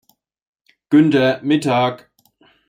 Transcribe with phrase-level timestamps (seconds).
[0.89, 2.09] Günther Mittag